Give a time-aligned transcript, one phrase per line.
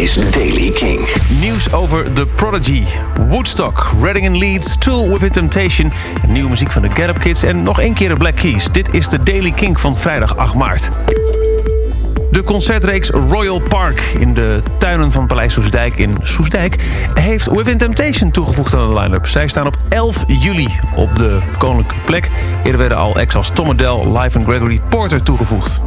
[0.00, 1.00] is Daily King.
[1.40, 2.84] Nieuws over The Prodigy,
[3.28, 5.92] Woodstock, Reading and Leeds, Tool Within Temptation...
[6.28, 8.68] nieuwe muziek van de Get Kids en nog één keer de Black Keys.
[8.72, 10.90] Dit is de Daily King van vrijdag 8 maart.
[12.30, 16.76] De concertreeks Royal Park in de tuinen van Paleis Soesdijk in Soesdijk...
[17.14, 19.26] heeft Within Temptation toegevoegd aan de line-up.
[19.26, 22.30] Zij staan op 11 juli op de koninklijke plek.
[22.64, 25.80] Eerder werden al acts als Tom Adele, Live en Gregory Porter toegevoegd.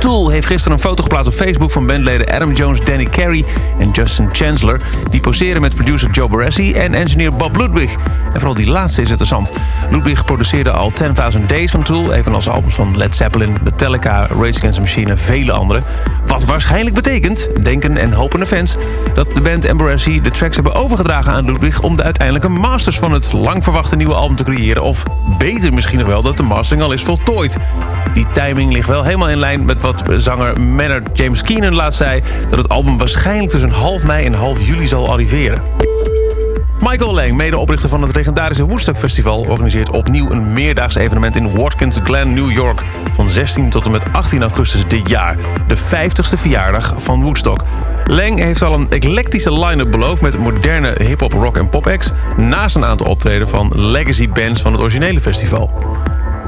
[0.00, 3.44] Tool heeft gisteren een foto geplaatst op Facebook van bandleden Adam Jones, Danny Carey
[3.78, 4.80] en Justin Chancellor.
[5.10, 7.92] Die poseren met producer Joe Barassi en engineer Bob Ludwig.
[8.24, 9.52] En vooral die laatste is interessant.
[9.90, 10.92] Ludwig produceerde al
[11.38, 15.18] 10.000 Days van Tool, evenals albums van Led Zeppelin, Metallica, Rage Against the Machine en
[15.18, 15.82] vele andere.
[16.26, 18.76] Wat waarschijnlijk betekent, denken en hopende fans,
[19.14, 22.98] dat de band en Barassi de tracks hebben overgedragen aan Ludwig om de uiteindelijke masters
[22.98, 24.82] van het lang verwachte nieuwe album te creëren.
[24.82, 25.02] Of
[25.38, 27.58] beter misschien nog wel dat de mastering al is voltooid.
[28.14, 32.22] Die timing ligt wel helemaal in lijn met wat zanger Maynard James Keenan laatst zei...
[32.48, 35.62] dat het album waarschijnlijk tussen half mei en half juli zal arriveren.
[36.80, 39.40] Michael Lang, medeoprichter van het legendarische Woodstock Festival...
[39.40, 42.82] organiseert opnieuw een meerdaags evenement in Watkins Glen, New York...
[43.12, 45.36] van 16 tot en met 18 augustus dit jaar.
[45.66, 47.64] De 50ste verjaardag van Woodstock.
[48.06, 50.22] Lang heeft al een eclectische line-up beloofd...
[50.22, 52.12] met moderne hip-hop, rock en pop-acts...
[52.36, 55.70] naast een aantal optreden van legacy bands van het originele festival.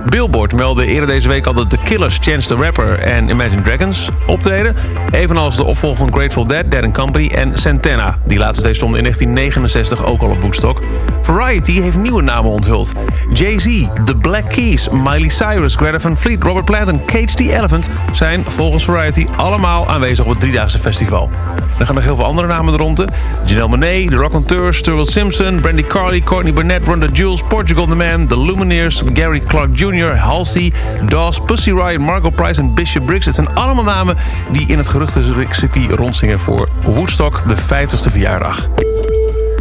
[0.09, 4.09] Billboard meldde eerder deze week al dat The Killers, Chance the Rapper en Imagine Dragons
[4.27, 4.77] optreden.
[5.11, 8.19] Evenals de opvolger van Grateful Dead, Dead Company en Santana.
[8.27, 10.83] Die laatste stonden in 1969 ook al op Woodstock.
[11.21, 12.93] Variety heeft nieuwe namen onthuld.
[13.33, 17.91] Jay-Z, The Black Keys, Miley Cyrus, Greta Van Fleet, Robert Plant en Cage the Elephant...
[18.13, 21.31] zijn volgens Variety allemaal aanwezig op het driedaagse festival.
[21.79, 23.05] Er gaan nog heel veel andere namen er rond.
[23.47, 28.27] Janelle Monáe, The Raconteurs, Sturgill Simpson, Brandy Carly, Courtney Burnett, Ronda Jules, Portugal The Man,
[28.27, 30.73] The Lumineers, Gary Clark Jr., Halsey,
[31.09, 33.27] Dawes, Pussy Riot, Margot Price en Bishop Briggs.
[33.27, 34.17] Het zijn allemaal namen
[34.53, 38.69] die in het geruchtencircuit rondzingen voor Woodstock, de 50ste verjaardag.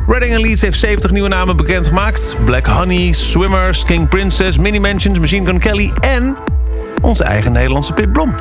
[0.07, 2.35] Reading Leeds heeft 70 nieuwe namen bekendgemaakt.
[2.45, 6.35] Black Honey, Swimmers, King Princess, Mini Mansions, Machine Gun Kelly en
[7.01, 8.33] onze eigen Nederlandse Pip Blom.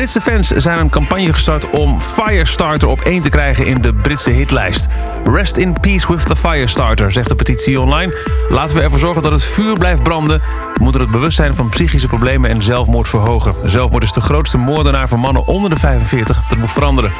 [0.00, 4.30] Britse fans zijn een campagne gestart om Firestarter op 1 te krijgen in de Britse
[4.30, 4.88] hitlijst.
[5.24, 8.16] Rest in peace with the Firestarter, zegt de petitie online.
[8.48, 10.42] Laten we ervoor zorgen dat het vuur blijft branden.
[10.74, 13.54] We moeten het bewustzijn van psychische problemen en zelfmoord verhogen.
[13.64, 16.42] Zelfmoord is de grootste moordenaar voor mannen onder de 45.
[16.48, 17.12] Dat moet veranderen.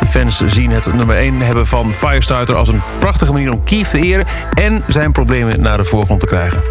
[0.00, 3.90] De fans zien het nummer 1 hebben van Firestarter als een prachtige manier om Keith
[3.90, 4.26] te eren...
[4.54, 6.62] en zijn problemen naar de voorgrond te krijgen.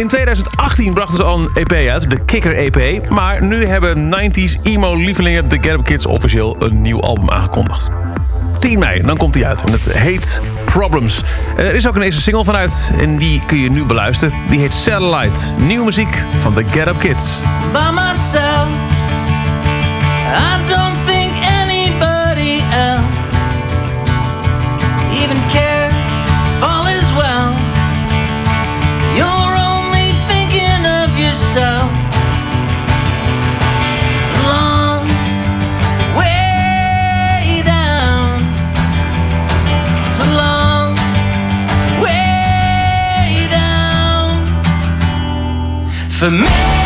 [0.00, 3.08] In 2018 brachten ze al een EP uit, de Kicker EP.
[3.08, 7.90] Maar nu hebben 90s emo-lievelingen The Get Up Kids officieel een nieuw album aangekondigd.
[8.58, 9.62] 10 mei, dan komt hij uit.
[9.62, 11.22] En het heet Problems.
[11.56, 14.34] Er is ook een eerste single vanuit en die kun je nu beluisteren.
[14.48, 15.40] Die heet Satellite.
[15.62, 17.38] Nieuwe muziek van The Get Up Kids.
[46.20, 46.79] For me.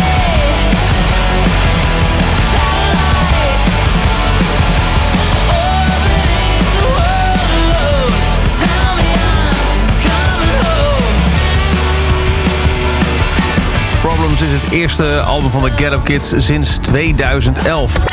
[14.75, 18.05] Eerste album van de Get Up Kids sinds 2011.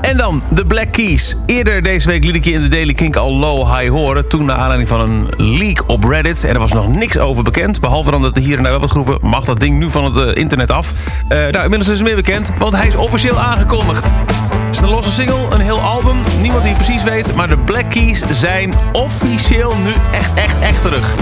[0.00, 1.36] En dan de Black Keys.
[1.46, 4.28] Eerder deze week liet ik je in de Daily Kink al Low High horen.
[4.28, 6.44] Toen naar aanleiding van een leak op Reddit.
[6.44, 7.80] En er was nog niks over bekend.
[7.80, 9.18] Behalve dan dat er hier en daar wel wat groepen...
[9.20, 10.92] mag dat ding nu van het eh, internet af.
[11.28, 14.04] Eh, nou, inmiddels is het meer bekend, want hij is officieel aangekondigd.
[14.04, 16.16] Het is een losse single, een heel album.
[16.40, 17.34] Niemand die het precies weet.
[17.34, 21.14] Maar de Black Keys zijn officieel nu echt, echt, echt terug.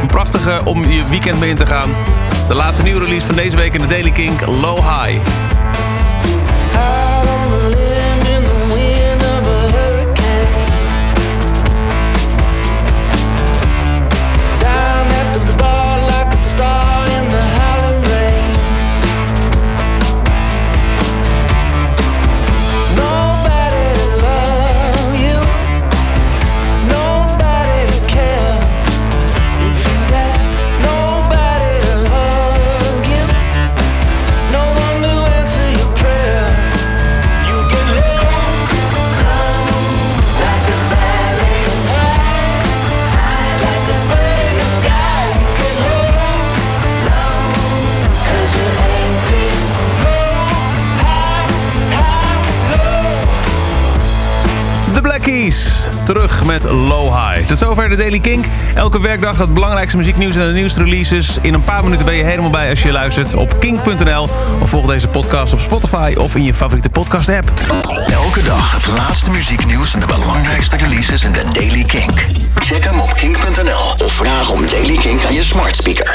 [0.00, 1.90] Een prachtige om je weekend mee in te gaan.
[2.48, 5.33] De laatste nieuwe release van deze week in de Daily Kink, Low High.
[56.04, 57.46] Terug met Low High.
[57.46, 58.44] Tot zover de Daily Kink.
[58.74, 61.38] Elke werkdag het belangrijkste muzieknieuws en de nieuwste releases.
[61.40, 64.28] In een paar minuten ben je helemaal bij als je luistert op kink.nl.
[64.60, 67.50] Of volg deze podcast op Spotify of in je favoriete podcast app.
[68.06, 72.24] Elke dag het laatste muzieknieuws en de belangrijkste releases in de Daily Kink.
[72.54, 76.12] Check hem op kink.nl of vraag om Daily Kink aan je smart speaker.